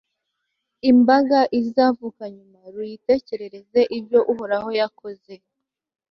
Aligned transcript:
imbaga 0.91 1.39
izavuka 1.59 2.23
nyuma 2.35 2.59
ruyitekerereze 2.73 3.79
ibyo 3.97 4.19
uhoraho 4.31 4.69
yakoze 4.79 5.33